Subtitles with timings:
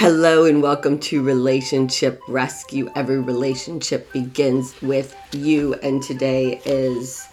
[0.00, 2.90] Hello and welcome to Relationship Rescue.
[2.96, 7.28] Every relationship begins with you, and today is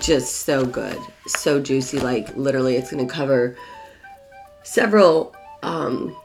[0.00, 2.00] just so good, so juicy.
[2.00, 3.54] Like, literally, it's going to cover
[4.62, 6.16] several, um,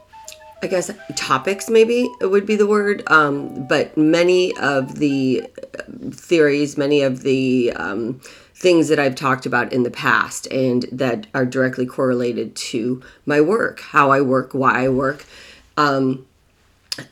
[0.62, 5.46] I guess, topics, maybe it would be the word, um, but many of the
[6.10, 8.18] theories, many of the um,
[8.54, 13.42] things that I've talked about in the past and that are directly correlated to my
[13.42, 15.26] work, how I work, why I work.
[15.76, 16.26] Um,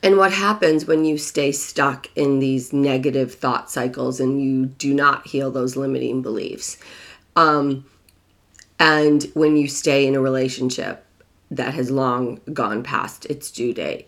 [0.03, 4.93] and what happens when you stay stuck in these negative thought cycles and you do
[4.93, 6.77] not heal those limiting beliefs?
[7.35, 7.85] Um,
[8.79, 11.05] and when you stay in a relationship
[11.51, 14.07] that has long gone past its due date.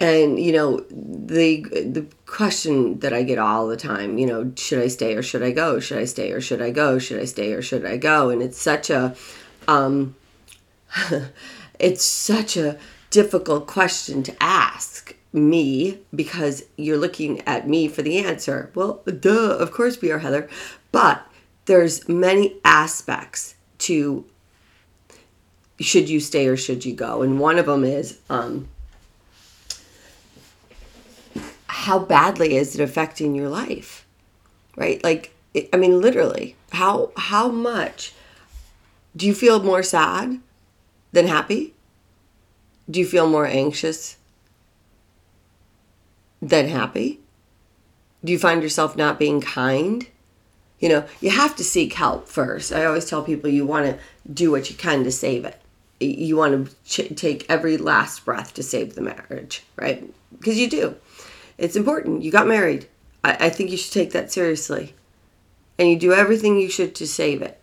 [0.00, 4.80] And you know the the question that i get all the time you know should
[4.80, 5.80] i stay or should i go?
[5.80, 6.98] Should i stay or should i go?
[6.98, 8.30] Should i stay or should i go?
[8.30, 9.16] And it's such a
[9.66, 10.14] um
[11.80, 12.78] it's such a
[13.10, 18.70] difficult question to ask me because you're looking at me for the answer.
[18.74, 20.48] Well duh of course we are heather.
[20.92, 21.22] But
[21.66, 24.24] there's many aspects to
[25.80, 27.22] should you stay or should you go.
[27.22, 28.68] And one of them is um
[31.66, 34.06] how badly is it affecting your life?
[34.76, 35.02] Right?
[35.02, 35.34] Like
[35.72, 38.12] i mean literally how how much
[39.16, 40.38] do you feel more sad
[41.12, 41.74] than happy
[42.90, 44.16] do you feel more anxious
[46.40, 47.20] than happy
[48.24, 50.08] do you find yourself not being kind
[50.78, 53.98] you know you have to seek help first i always tell people you want to
[54.32, 55.60] do what you can to save it
[56.00, 60.08] you want to ch- take every last breath to save the marriage right
[60.38, 60.94] because you do
[61.58, 62.22] it's important.
[62.22, 62.86] You got married.
[63.24, 64.94] I, I think you should take that seriously.
[65.78, 67.60] And you do everything you should to save it.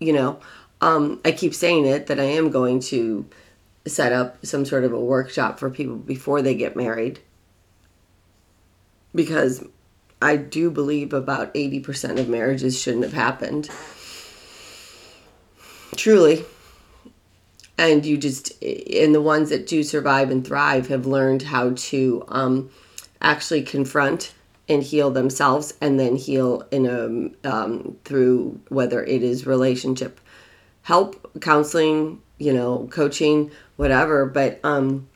[0.00, 0.40] You know,
[0.80, 3.26] um, I keep saying it that I am going to
[3.86, 7.20] set up some sort of a workshop for people before they get married.
[9.14, 9.64] Because
[10.20, 13.70] I do believe about 80% of marriages shouldn't have happened.
[15.96, 16.44] Truly.
[17.78, 22.24] And you just, and the ones that do survive and thrive have learned how to
[22.28, 22.70] um,
[23.20, 24.32] actually confront
[24.68, 30.20] and heal themselves and then heal in a um, through whether it is relationship
[30.82, 35.08] help counseling you know coaching whatever but um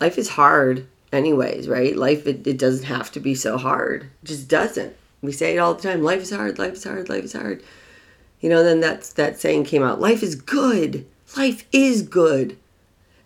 [0.00, 1.96] life is hard anyways right?
[1.96, 4.04] Life it, it doesn't have to be so hard.
[4.22, 4.96] It just doesn't.
[5.22, 7.62] We say it all the time life is hard life is hard life is hard.
[8.40, 11.06] You know then that's that saying came out life is good.
[11.36, 12.56] Life is good.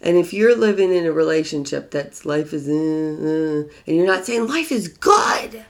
[0.01, 4.27] And if you're living in a relationship that's life is, uh, uh, and you're not
[4.27, 5.65] saying life is good,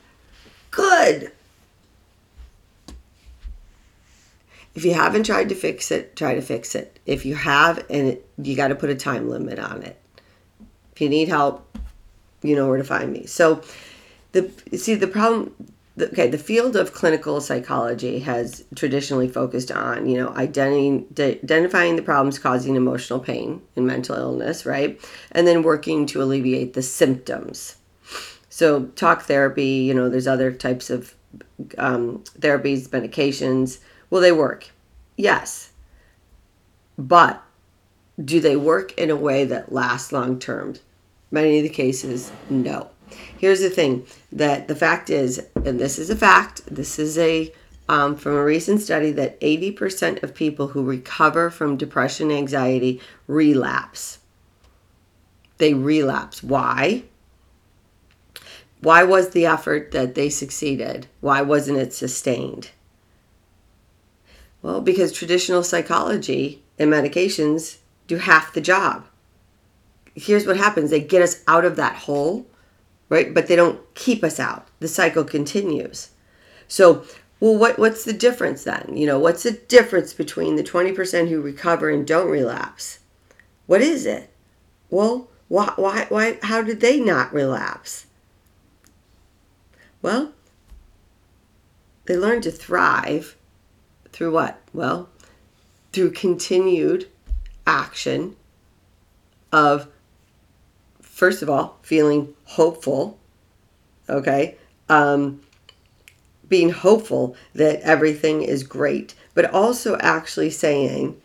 [0.73, 1.31] good.
[4.75, 6.99] If you haven't tried to fix it, try to fix it.
[7.07, 10.01] If you have, and it, you got to put a time limit on it.
[10.93, 11.77] If you need help,
[12.43, 13.27] you know where to find me.
[13.27, 13.63] So,
[14.33, 15.55] the see the problem
[15.97, 21.97] the, okay, the field of clinical psychology has traditionally focused on, you know, identifying, identifying
[21.97, 25.01] the problems causing emotional pain and mental illness, right?
[25.31, 27.77] And then working to alleviate the symptoms.
[28.49, 31.15] So, talk therapy, you know, there's other types of
[31.79, 33.79] um, therapies, medications.
[34.11, 34.71] Will they work?
[35.17, 35.71] Yes.
[36.99, 37.43] But
[38.23, 40.75] do they work in a way that lasts long term?
[41.31, 42.91] Many of the cases, no.
[43.39, 47.53] Here's the thing that the fact is, and this is a fact, this is a
[47.89, 53.01] um, from a recent study that 80% of people who recover from depression and anxiety
[53.27, 54.21] relapse.
[55.59, 56.43] They relapse.
[56.43, 57.05] Why?
[58.81, 61.07] Why was the effort that they succeeded?
[61.21, 62.71] Why wasn't it sustained?
[64.65, 67.77] Well, because traditional psychology and medications
[68.07, 69.05] do half the job.
[70.15, 72.47] Here's what happens they get us out of that hole
[73.09, 73.33] right?
[73.33, 74.67] But they don't keep us out.
[74.81, 76.11] The cycle continues.
[76.69, 77.05] So,
[77.41, 78.97] well, what what's the difference then?
[78.97, 83.01] You know, what's the difference between the 20% who recover and don't relapse?
[83.67, 84.31] What is it?
[84.91, 88.07] Well, why why why how did they not relapse?
[90.01, 90.33] Well,
[92.07, 93.37] they learned to thrive
[94.15, 94.61] through what?
[94.73, 95.09] Well,
[95.93, 97.09] through continued
[97.67, 98.37] action
[99.53, 99.89] of
[101.01, 103.19] first of all, feeling hopeful,
[104.09, 104.57] okay?
[104.89, 105.41] Um,
[106.49, 111.21] being hopeful that everything is great, but also actually saying,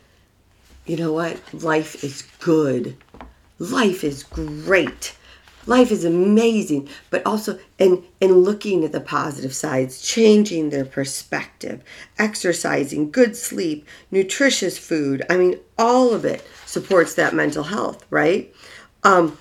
[0.86, 1.42] you know what?
[1.54, 2.98] Life is good.
[3.60, 5.16] Life is great.
[5.70, 11.84] Life is amazing, but also in in looking at the positive sides, changing their perspective,
[12.18, 15.24] exercising, good sleep, nutritious food.
[15.30, 18.52] I mean, all of it supports that mental health, right?
[19.04, 19.38] um,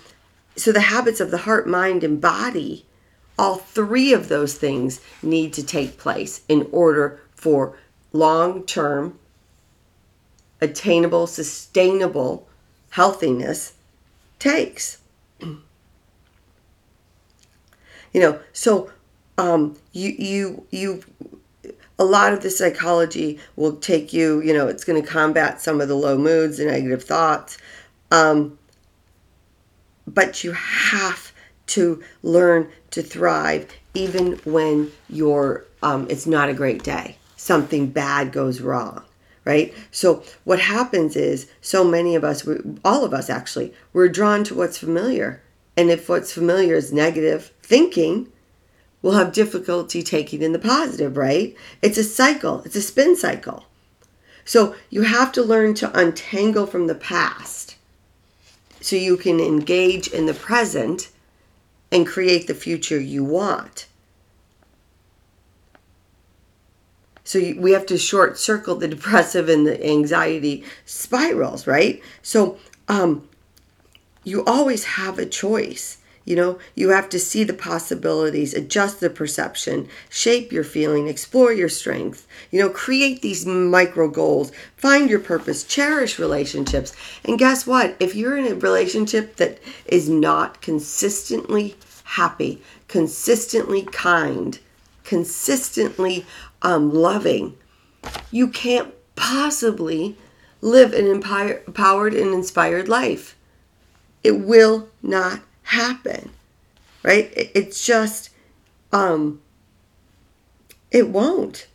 [0.56, 2.84] so the habits of the heart, mind, and body,
[3.38, 7.78] all three of those things need to take place in order for
[8.12, 9.18] long term,
[10.60, 12.48] attainable, sustainable
[12.90, 13.74] healthiness
[14.38, 14.98] takes.
[18.12, 18.90] you know, so
[19.36, 21.02] um, you you you
[21.98, 25.80] a lot of the psychology will take you, you know, it's going to combat some
[25.80, 27.58] of the low moods and negative thoughts.
[28.10, 28.58] Um,
[30.06, 31.32] but you have
[31.66, 37.16] to learn to thrive even when you're, um, it's not a great day.
[37.36, 39.02] Something bad goes wrong,
[39.44, 39.74] right?
[39.90, 44.44] So what happens is so many of us, we, all of us actually, we're drawn
[44.44, 45.42] to what's familiar.
[45.78, 48.32] And if what's familiar is negative thinking,
[49.00, 51.56] we'll have difficulty taking in the positive, right?
[51.80, 53.64] It's a cycle, it's a spin cycle.
[54.44, 57.76] So you have to learn to untangle from the past
[58.80, 61.10] so you can engage in the present
[61.92, 63.86] and create the future you want.
[67.22, 72.02] So we have to short circle the depressive and the anxiety spirals, right?
[72.22, 72.58] So
[72.88, 73.28] um,
[74.28, 75.98] you always have a choice.
[76.24, 81.54] You know, you have to see the possibilities, adjust the perception, shape your feeling, explore
[81.54, 86.94] your strength, you know, create these micro goals, find your purpose, cherish relationships.
[87.24, 87.96] And guess what?
[87.98, 94.58] If you're in a relationship that is not consistently happy, consistently kind,
[95.04, 96.26] consistently
[96.60, 97.56] um, loving,
[98.30, 100.18] you can't possibly
[100.60, 103.34] live an empowered and inspired life.
[104.22, 106.30] It will not happen
[107.02, 107.32] right?
[107.34, 108.30] It's just
[108.92, 109.40] um
[110.90, 111.66] it won't.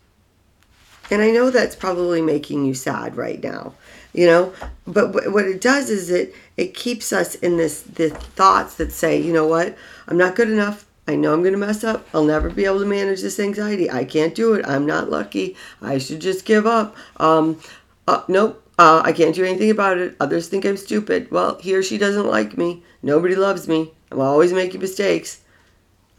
[1.11, 3.73] And i know that's probably making you sad right now
[4.13, 4.53] you know?
[4.85, 9.19] But what it does is it it keeps us in this the thoughts that say
[9.19, 9.75] you know what?
[10.07, 10.85] I'm not good enough.
[11.05, 12.07] I know i'm going to mess up.
[12.13, 13.91] I'll never be able to manage this anxiety.
[13.91, 14.65] I can't do it.
[14.65, 15.57] I'm not lucky.
[15.81, 16.95] I should just give up.
[17.17, 17.59] Um
[18.07, 20.15] uh, nope uh, I can't do anything about it.
[20.19, 21.29] Others think I'm stupid.
[21.31, 22.83] Well, he or she doesn't like me.
[23.01, 23.93] Nobody loves me.
[24.11, 25.41] I'm always making mistakes.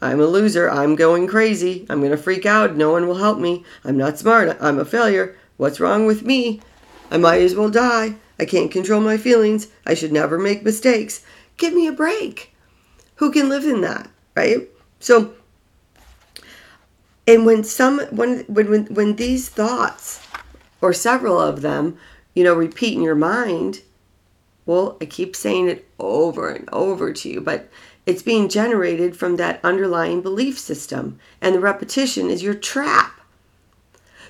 [0.01, 0.69] I'm a loser.
[0.69, 1.85] I'm going crazy.
[1.89, 2.75] I'm going to freak out.
[2.75, 3.65] No one will help me.
[3.83, 4.57] I'm not smart.
[4.61, 5.35] I'm a failure.
[5.57, 6.61] What's wrong with me?
[7.11, 8.15] I might as well die.
[8.39, 9.67] I can't control my feelings.
[9.85, 11.25] I should never make mistakes.
[11.57, 12.53] Give me a break.
[13.15, 14.67] Who can live in that, right?
[14.99, 15.33] So,
[17.25, 20.21] and when some when when when, when these thoughts
[20.81, 21.97] or several of them
[22.35, 23.81] you know, repeat in your mind,
[24.65, 27.69] well, I keep saying it over and over to you, but
[28.05, 31.19] it's being generated from that underlying belief system.
[31.41, 33.19] And the repetition is your trap.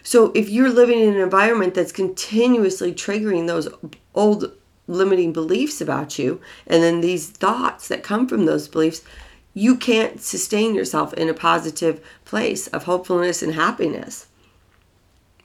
[0.03, 3.67] So if you're living in an environment that's continuously triggering those
[4.13, 4.51] old
[4.87, 9.01] limiting beliefs about you, and then these thoughts that come from those beliefs,
[9.53, 14.27] you can't sustain yourself in a positive place of hopefulness and happiness.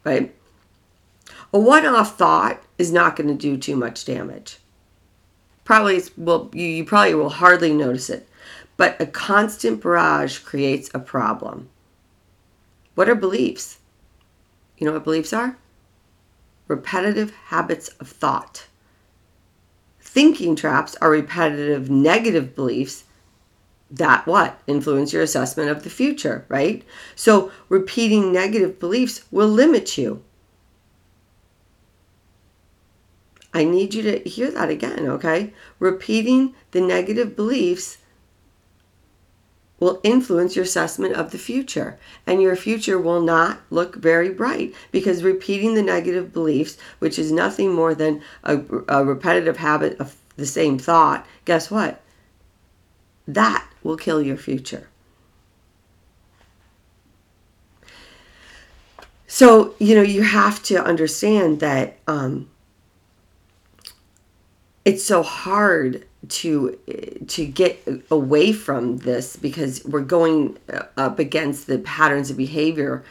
[0.05, 0.35] Right?
[1.53, 4.59] A one off thought is not going to do too much damage.
[5.65, 8.29] Probably will you, you probably will hardly notice it.
[8.77, 11.69] But a constant barrage creates a problem.
[12.95, 13.79] What are beliefs?
[14.79, 15.59] You know what beliefs are?
[16.69, 18.67] Repetitive habits of thought.
[20.01, 23.05] Thinking traps are repetitive negative beliefs
[23.91, 26.85] that what influence your assessment of the future, right?
[27.17, 30.23] So repeating negative beliefs will limit you.
[33.53, 35.53] I need you to hear that again, okay?
[35.79, 37.99] Repeating the negative beliefs
[39.81, 41.99] will influence your assessment of the future.
[42.27, 47.33] And your future will not look very bright because repeating the negative beliefs, which is
[47.33, 52.03] nothing more than a, a repetitive habit of the same thought, guess what?
[53.27, 54.89] That will kill your future.
[59.27, 62.51] So, you know, you have to understand that um,
[64.85, 66.79] it's so hard to
[67.27, 73.03] to get away from this because we're going uh, up against the patterns of behavior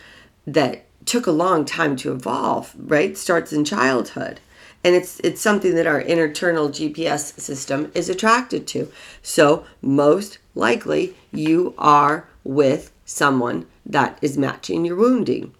[0.45, 3.17] that took a long time to evolve right?
[3.17, 4.39] Starts in childhood.
[4.83, 8.91] And it's it's something that our internal GPS system is attracted to.
[9.21, 15.53] So most likely you are with someone that is matching your wounding.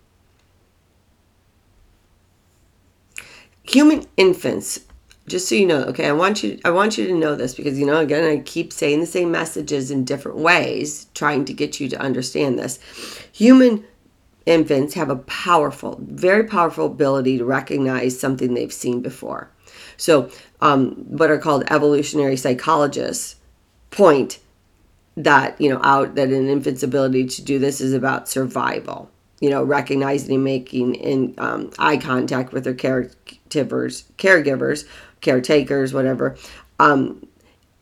[3.64, 4.80] Human infants
[5.30, 7.80] just so you know okay i want you i want you to know this because
[7.80, 11.80] you know again i keep saying the same messages in different ways trying to get
[11.80, 12.80] you to understand this.
[13.34, 13.86] Human
[14.46, 19.52] infants have a powerful very powerful ability to recognize something they've seen before.
[19.98, 20.32] So,
[20.62, 23.36] um, what are called evolutionary psychologists
[23.92, 24.40] point
[25.18, 29.50] that you know out that an infant's ability to do this is about survival you
[29.50, 34.88] know recognizing and making in um, eye contact with their caregivers caregivers
[35.22, 36.38] caretakers whatever
[36.80, 37.26] um,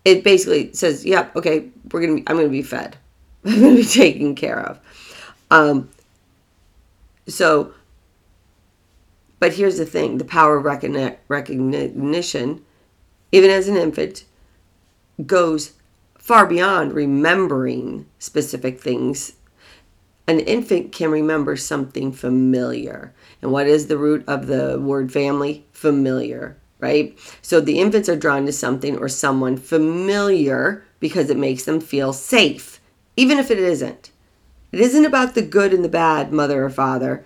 [0.05, 2.97] it basically says yep yeah, okay we're gonna be, i'm gonna be fed
[3.45, 4.79] i'm gonna be taken care of
[5.49, 5.89] um,
[7.27, 7.73] so
[9.39, 10.65] but here's the thing the power of
[11.27, 12.63] recognition
[13.31, 14.25] even as an infant
[15.25, 15.73] goes
[16.27, 19.33] far beyond remembering specific things.
[20.27, 23.13] An infant can remember something familiar.
[23.41, 25.65] And what is the root of the word family?
[25.71, 27.17] Familiar, right?
[27.41, 32.11] So the infants are drawn to something or someone familiar because it makes them feel
[32.11, 32.81] safe,
[33.15, 34.11] even if it isn't.
[34.73, 37.25] It isn't about the good and the bad, mother or father.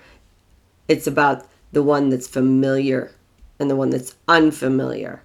[0.87, 3.11] It's about the one that's familiar
[3.59, 5.23] and the one that's unfamiliar.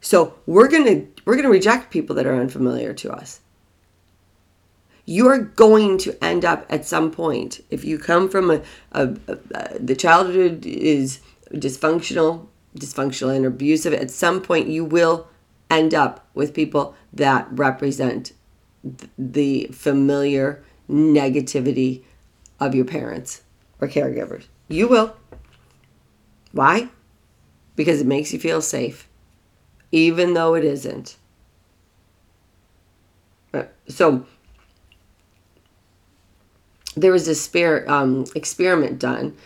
[0.00, 3.40] So we're to we're to reject people that are unfamiliar to us.
[5.08, 8.60] You are going to end up at some point if you come from a,
[8.92, 12.46] a, a, a the childhood is dysfunctional,
[12.76, 13.94] dysfunctional and abusive.
[13.94, 15.26] At some point, you will
[15.70, 18.32] end up with people that represent
[19.16, 22.02] the familiar negativity
[22.60, 23.42] of your parents
[23.80, 24.44] or caregivers.
[24.68, 25.16] You will.
[26.52, 26.88] Why?
[27.76, 29.08] Because it makes you feel safe
[29.90, 31.16] even though it isn't.
[33.54, 34.26] Uh, so
[37.00, 39.36] there was this spare, um, experiment done,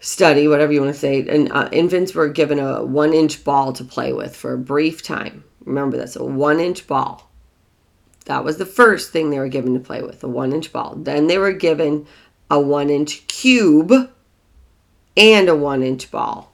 [0.00, 3.72] study, whatever you want to say, and uh, infants were given a one inch ball
[3.74, 5.44] to play with for a brief time.
[5.64, 7.30] Remember that's a one inch ball.
[8.24, 10.94] That was the first thing they were given to play with, a one inch ball.
[10.96, 12.06] Then they were given
[12.50, 13.92] a one inch cube
[15.16, 16.52] and a one inch ball.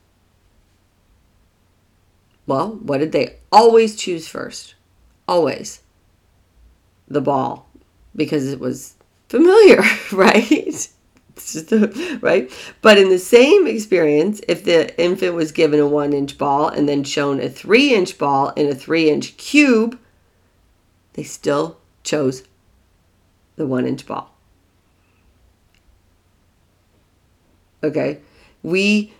[2.46, 4.74] Well, what did they always choose first?
[5.26, 5.82] Always.
[7.08, 7.68] The ball.
[8.14, 8.94] Because it was
[9.28, 10.88] familiar, right?
[12.20, 12.50] Right?
[12.80, 16.88] But in the same experience, if the infant was given a one inch ball and
[16.88, 19.98] then shown a three inch ball in a three inch cube,
[21.12, 22.44] they still chose
[23.56, 24.34] the one inch ball.
[27.82, 28.20] Okay?
[28.62, 29.14] We,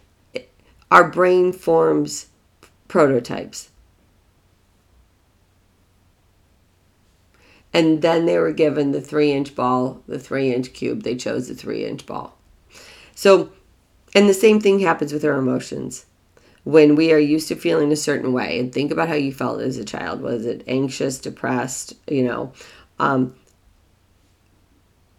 [0.90, 2.26] our brain forms
[2.88, 3.70] prototypes.
[7.76, 11.02] And then they were given the three inch ball, the three inch cube.
[11.02, 12.38] They chose the three inch ball.
[13.14, 13.50] So,
[14.14, 16.06] and the same thing happens with our emotions.
[16.64, 19.60] When we are used to feeling a certain way, and think about how you felt
[19.60, 20.22] as a child.
[20.22, 21.92] Was it anxious, depressed?
[22.08, 22.52] You know,
[22.98, 23.34] um,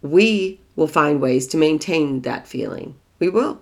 [0.01, 2.95] we will find ways to maintain that feeling.
[3.19, 3.61] We will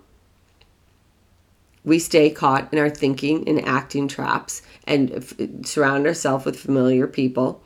[1.84, 5.34] we stay caught in our thinking and acting traps and f-
[5.66, 7.62] surround ourselves with familiar people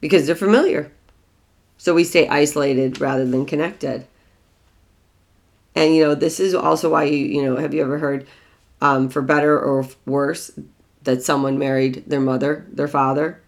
[0.00, 0.90] because they're familiar.
[1.78, 4.06] So we stay isolated rather than connected.
[5.74, 8.26] And you know, this is also why you, you know, have you ever heard
[8.80, 10.50] um, for better or worse
[11.02, 13.40] that someone married their mother, their father?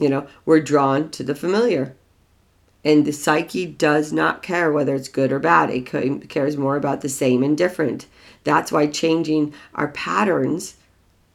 [0.00, 1.94] You know, we're drawn to the familiar.
[2.84, 5.70] And the psyche does not care whether it's good or bad.
[5.70, 8.06] It cares more about the same and different.
[8.42, 10.74] That's why changing our patterns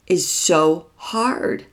[0.06, 1.66] is so hard.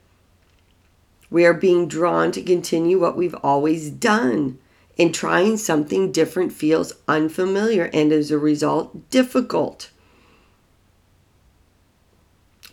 [1.31, 4.59] We are being drawn to continue what we've always done,
[4.99, 9.91] and trying something different feels unfamiliar and as a result, difficult.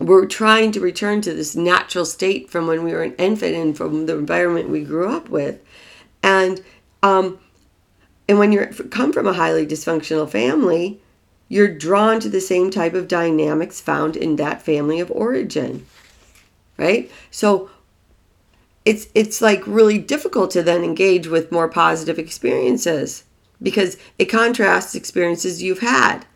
[0.00, 3.76] We're trying to return to this natural state from when we were an infant and
[3.76, 5.60] from the environment we grew up with.
[6.22, 6.62] And
[7.02, 7.38] um,
[8.28, 11.00] and when you come from a highly dysfunctional family,
[11.48, 15.86] you're drawn to the same type of dynamics found in that family of origin.
[16.76, 17.10] Right?
[17.30, 17.70] So
[18.84, 23.24] it's it's like really difficult to then engage with more positive experiences
[23.62, 26.26] because it contrasts experiences you've had.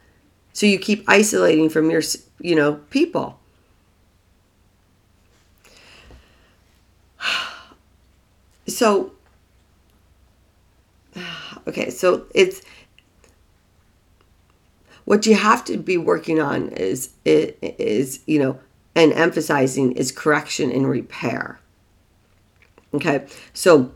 [0.53, 2.03] So you keep isolating from your
[2.41, 3.39] you know people.
[8.67, 9.13] So
[11.67, 12.61] okay, so it's
[15.07, 18.61] what you have to be working on is is you know
[18.95, 21.61] and emphasizing is correction and repair.
[22.95, 23.93] Okay, so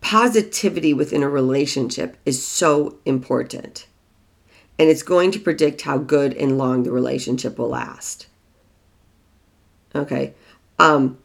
[0.00, 3.86] positivity within a relationship is so important,
[4.78, 8.26] and it's going to predict how good and long the relationship will last.
[9.94, 10.34] Okay,
[10.78, 11.18] um,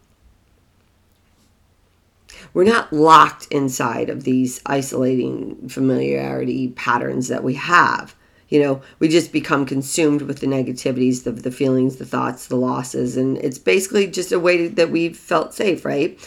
[2.54, 8.16] we're not locked inside of these isolating familiarity patterns that we have.
[8.50, 12.56] You know, we just become consumed with the negativities, the, the feelings, the thoughts, the
[12.56, 16.20] losses, and it's basically just a way that we felt safe, right?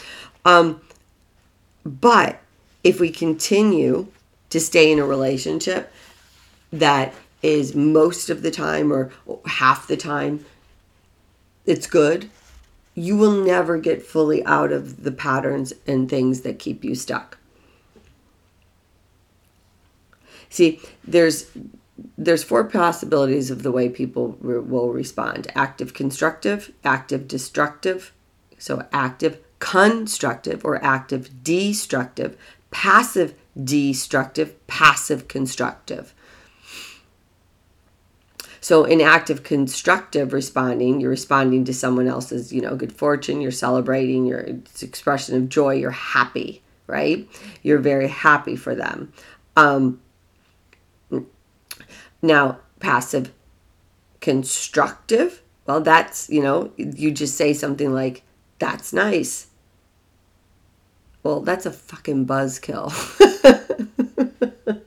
[0.45, 0.81] Um,
[1.85, 2.39] but
[2.83, 4.07] if we continue
[4.49, 5.91] to stay in a relationship
[6.71, 9.11] that is most of the time or
[9.45, 10.45] half the time
[11.65, 12.29] it's good,
[12.95, 17.37] you will never get fully out of the patterns and things that keep you stuck.
[20.49, 21.49] See, there's
[22.17, 25.47] there's four possibilities of the way people re- will respond.
[25.55, 28.13] Active constructive active destructive
[28.57, 32.37] so active constructive or active destructive
[32.71, 36.13] passive destructive passive constructive.
[38.59, 43.51] So in active constructive responding you're responding to someone else's you know good fortune you're
[43.51, 44.39] celebrating your
[44.81, 47.27] expression of joy you're happy right?
[47.61, 49.13] You're very happy for them.
[49.55, 50.01] Um,
[52.23, 53.31] now, passive
[54.21, 58.23] constructive, well, that's, you know, you just say something like,
[58.57, 59.47] that's nice.
[61.21, 62.89] Well, that's a fucking buzzkill.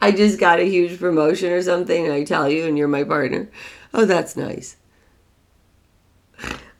[0.00, 3.04] I just got a huge promotion or something, and I tell you, and you're my
[3.04, 3.48] partner.
[3.92, 4.76] Oh, that's nice.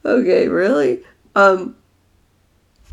[0.04, 1.02] Okay, really?
[1.34, 1.76] Um,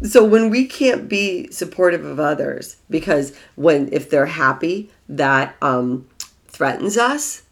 [0.04, 6.08] so when we can't be supportive of others because when if they're happy that um,
[6.48, 7.44] threatens us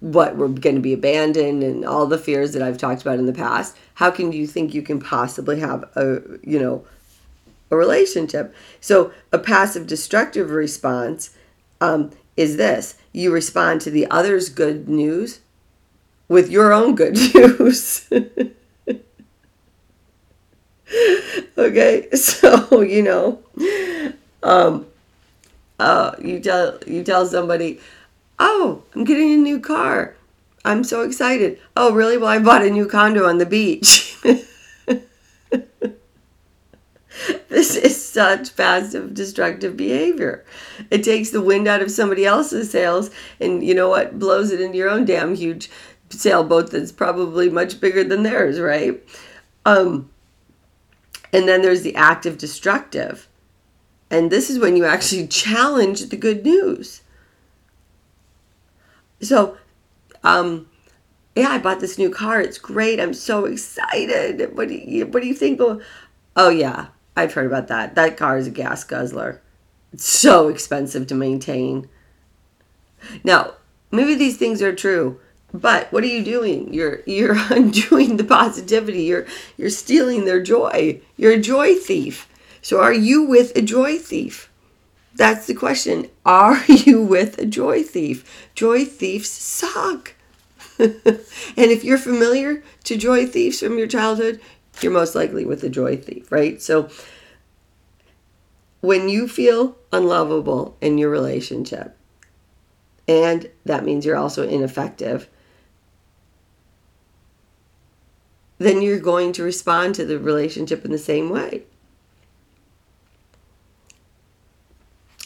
[0.00, 3.26] what we're going to be abandoned and all the fears that I've talked about in
[3.26, 6.84] the past how can you think you can possibly have a you know
[7.70, 8.54] a relationship?
[8.80, 11.30] So a passive destructive response
[11.80, 12.96] um, is this.
[13.12, 15.40] You respond to the other's good news
[16.28, 18.08] with your own good news
[21.58, 23.42] okay so you know
[24.42, 24.86] um
[25.78, 27.80] uh you tell you tell somebody
[28.38, 30.14] oh i'm getting a new car.
[30.64, 31.60] I'm so excited.
[31.76, 32.18] Oh really?
[32.18, 34.16] Well i bought a new condo on the beach.
[37.48, 40.44] This is such passive destructive behavior.
[40.90, 44.18] It takes the wind out of somebody else's sails and you know what?
[44.18, 45.70] Blows it into your own damn huge
[46.10, 49.02] sailboat that's probably much bigger than theirs right?
[49.64, 50.10] Um
[51.32, 53.28] and then there's the active destructive.
[54.10, 57.02] And this is when you actually challenge the good news.
[59.20, 59.56] So,
[60.22, 60.68] um,
[61.34, 62.40] yeah, I bought this new car.
[62.40, 63.00] It's great.
[63.00, 64.56] I'm so excited.
[64.56, 65.60] What do you, what do you think?
[66.36, 67.94] Oh, yeah, I've heard about that.
[67.94, 69.42] That car is a gas guzzler.
[69.92, 71.88] It's so expensive to maintain.
[73.24, 73.54] Now,
[73.90, 75.20] maybe these things are true,
[75.52, 76.72] but what are you doing?
[76.72, 79.04] You're you're undoing the positivity.
[79.04, 81.00] You're you're stealing their joy.
[81.16, 82.28] You're a joy thief.
[82.62, 84.50] So are you with a joy thief?
[85.14, 86.10] That's the question.
[86.24, 88.48] Are you with a joy thief?
[88.54, 90.14] Joy thieves suck.
[90.78, 90.90] and
[91.56, 94.40] if you're familiar to joy thieves from your childhood,
[94.82, 96.60] you're most likely with a joy thief, right?
[96.60, 96.90] So
[98.82, 101.96] when you feel unlovable in your relationship,
[103.08, 105.28] and that means you're also ineffective
[108.58, 111.62] then you're going to respond to the relationship in the same way.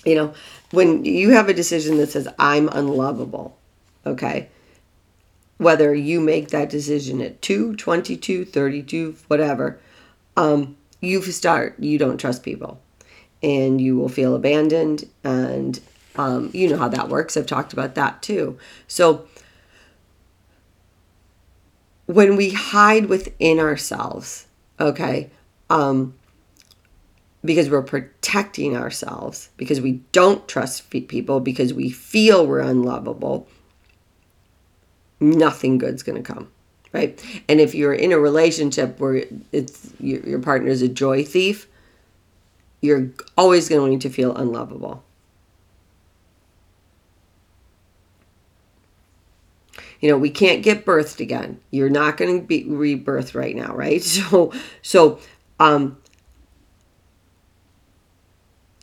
[0.05, 0.35] You know,
[0.71, 3.59] when you have a decision that says, I'm unlovable,
[4.07, 4.49] okay,
[5.59, 9.79] whether you make that decision at 2, 22, 32, whatever,
[10.37, 12.81] um, you start, you don't trust people
[13.43, 15.09] and you will feel abandoned.
[15.25, 15.81] And
[16.17, 17.37] um, you know how that works.
[17.37, 18.59] I've talked about that too.
[18.89, 19.27] So,
[22.11, 24.47] when we hide within ourselves,
[24.81, 25.31] okay,
[25.69, 26.15] um,
[27.45, 33.47] because we're protecting ourselves, because we don't trust people, because we feel we're unlovable,
[35.21, 36.51] nothing good's going to come,
[36.93, 37.23] right?
[37.49, 41.69] And if you're in a relationship where it's your, your partner is a joy thief,
[42.81, 45.05] you're always going to feel unlovable.
[50.01, 51.61] You know we can't get birthed again.
[51.71, 54.03] You're not going to be rebirthed right now right?
[54.11, 55.19] So so
[55.59, 55.99] um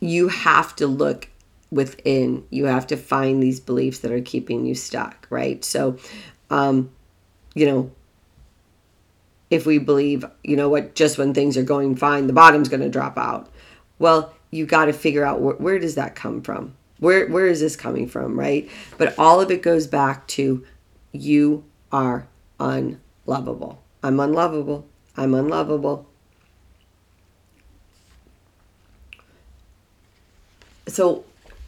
[0.00, 1.28] you have to look
[1.70, 2.46] within.
[2.50, 5.64] You have to find these beliefs that are keeping you stuck right?
[5.64, 5.98] So
[6.50, 6.90] um
[7.54, 7.90] you know
[9.50, 12.80] if we believe you know what just when things are going fine the bottom's going
[12.80, 13.50] to drop out.
[13.98, 16.74] Well you got to figure out wh- where does that come from?
[17.00, 18.68] Where where is this coming from right?
[18.96, 20.64] But all of it goes back to
[21.20, 22.26] you are
[22.60, 23.82] unlovable.
[24.02, 24.86] I'm unlovable.
[25.16, 26.06] I'm unlovable.
[30.86, 31.24] So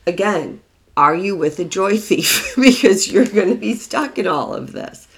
[0.07, 0.61] again,
[0.97, 2.55] are you with a joy thief?
[2.61, 5.09] because you're going to be stuck in all of this,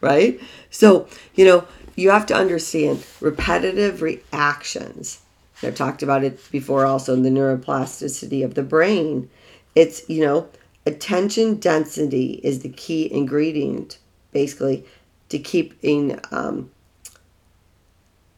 [0.00, 0.40] right?
[0.70, 5.20] So, you know, you have to understand repetitive reactions.
[5.62, 9.30] I've talked about it before also in the neuroplasticity of the brain.
[9.74, 10.48] It's, you know,
[10.86, 13.98] attention density is the key ingredient,
[14.32, 14.84] basically,
[15.28, 16.70] to keeping um,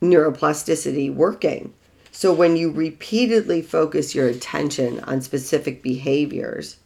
[0.03, 1.73] neuroplasticity working.
[2.13, 6.77] So when you repeatedly focus your attention on specific behaviors,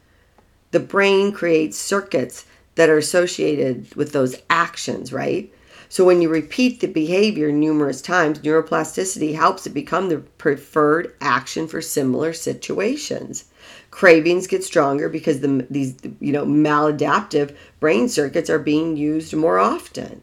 [0.70, 5.52] the brain creates circuits that are associated with those actions, right?
[5.88, 11.66] So when you repeat the behavior numerous times, neuroplasticity helps it become the preferred action
[11.66, 13.46] for similar situations.
[13.90, 19.58] Cravings get stronger because the, these you know maladaptive brain circuits are being used more
[19.58, 20.20] often.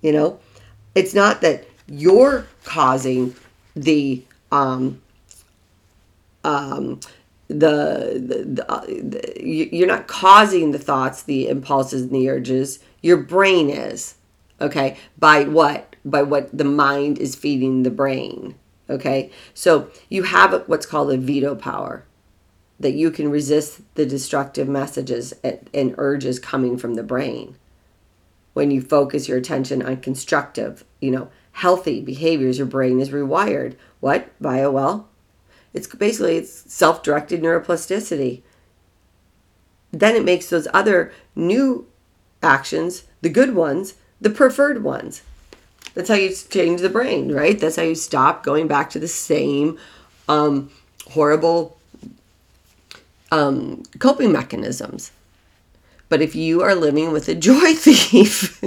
[0.00, 0.40] You know,
[0.94, 3.34] it's not that you're causing
[3.74, 5.00] the um,
[6.44, 7.00] um,
[7.48, 8.84] the, the, the, uh,
[9.38, 12.78] you're not causing the thoughts, the impulses, and the urges.
[13.02, 14.14] Your brain is,
[14.60, 14.96] okay?
[15.18, 15.96] By what?
[16.04, 18.54] By what the mind is feeding the brain,
[18.88, 19.30] okay?
[19.52, 22.04] So you have what's called a veto power
[22.80, 27.56] that you can resist the destructive messages and, and urges coming from the brain
[28.52, 32.58] when you focus your attention on constructive, you know, healthy behaviors.
[32.58, 33.76] Your brain is rewired.
[34.00, 34.30] What?
[34.40, 35.08] Via well,
[35.74, 38.42] it's basically it's self-directed neuroplasticity.
[39.90, 41.86] Then it makes those other new
[42.42, 45.22] actions, the good ones, the preferred ones.
[45.94, 47.58] That's how you change the brain, right?
[47.58, 49.78] That's how you stop going back to the same
[50.28, 50.70] um,
[51.10, 51.76] horrible
[53.30, 55.12] um, coping mechanisms.
[56.08, 58.62] But if you are living with a joy thief,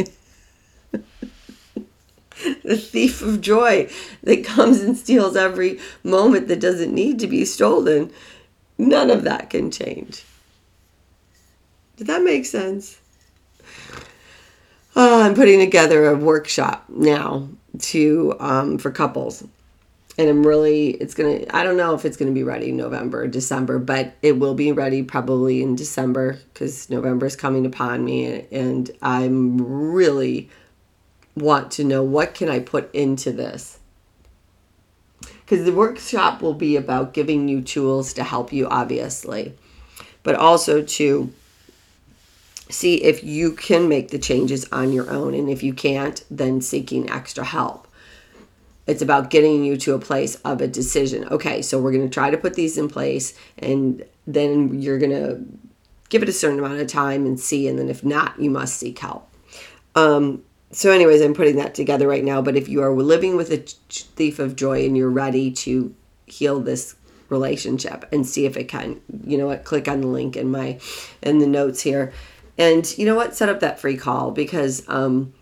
[2.64, 3.90] the thief of joy
[4.24, 8.12] that comes and steals every moment that doesn't need to be stolen,
[8.78, 10.24] none of that can change.
[11.98, 13.00] Did that make sense?
[14.96, 19.44] Oh, I'm putting together a workshop now to um, for couples,
[20.18, 21.42] and I'm really it's gonna.
[21.52, 24.72] I don't know if it's gonna be ready November or December, but it will be
[24.72, 30.50] ready probably in December because November is coming upon me, and I'm really
[31.40, 33.80] want to know what can I put into this?
[35.22, 39.54] Because the workshop will be about giving you tools to help you, obviously,
[40.24, 41.34] but also to
[42.70, 45.34] see if you can make the changes on your own.
[45.34, 47.88] And if you can't, then seeking extra help.
[48.88, 51.26] It's about getting you to a place of a decision.
[51.30, 55.12] Okay, so we're going to try to put these in place, and then you're going
[55.12, 55.46] to
[56.10, 57.68] give it a certain amount of time and see.
[57.68, 59.30] And then if not, you must seek help.
[59.96, 63.52] Um, so anyways i'm putting that together right now but if you are living with
[63.52, 63.58] a
[63.90, 65.94] thief of joy and you're ready to
[66.26, 66.96] heal this
[67.30, 70.80] relationship and see if it can you know what click on the link in my
[71.22, 72.14] in the notes here.
[72.58, 75.34] And you know what set up that free call because um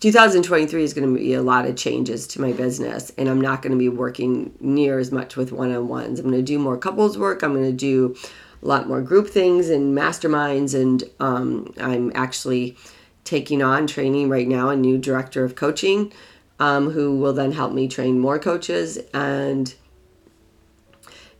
[0.00, 3.60] 2023 is going to be a lot of changes to my business and i'm not
[3.60, 6.18] going to be working near as much with one-on-ones.
[6.18, 7.42] I'm going to do more couples work.
[7.42, 8.16] I'm going to do
[8.62, 12.76] a lot more group things and masterminds and um, i'm actually
[13.24, 16.12] taking on training right now a new director of coaching
[16.58, 18.98] um, who will then help me train more coaches.
[19.14, 19.74] And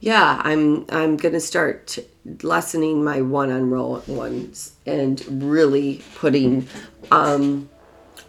[0.00, 1.98] yeah i'm i'm going to start
[2.42, 6.66] lessening my one-on-ones and really putting
[7.10, 7.68] um,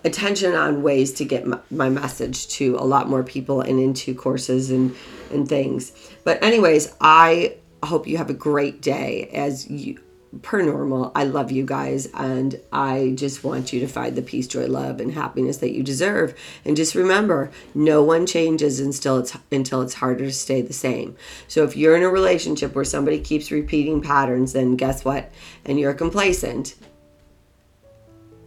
[0.04, 4.72] attention on ways to get my message to a lot more people and into courses
[4.72, 4.96] and
[5.32, 5.94] and things.
[6.24, 10.00] But anyways i hope you have a great day as you
[10.42, 14.48] per normal, I love you guys and I just want you to find the peace,
[14.48, 16.38] joy, love, and happiness that you deserve.
[16.64, 21.18] And just remember, no one changes until it's until it's harder to stay the same.
[21.48, 25.32] So if you're in a relationship where somebody keeps repeating patterns, then guess what?
[25.66, 26.76] And you're complacent,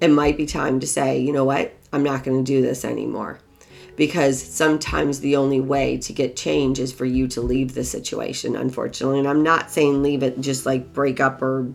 [0.01, 1.75] it might be time to say, you know what?
[1.93, 3.39] I'm not going to do this anymore
[3.97, 8.57] because sometimes the only way to get change is for you to leave the situation,
[8.57, 9.19] unfortunately.
[9.19, 11.73] And I'm not saying leave it just like break up or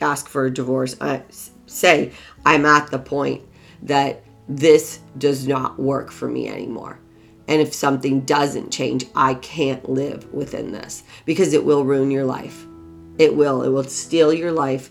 [0.00, 0.96] ask for a divorce.
[1.00, 1.22] I
[1.66, 2.12] say
[2.44, 3.42] I'm at the point
[3.82, 6.98] that this does not work for me anymore.
[7.48, 12.24] And if something doesn't change, I can't live within this because it will ruin your
[12.24, 12.64] life.
[13.18, 13.62] It will.
[13.62, 14.90] It will steal your life.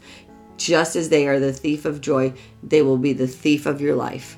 [0.58, 3.95] Just as they are the thief of joy, they will be the thief of your
[3.95, 4.38] life.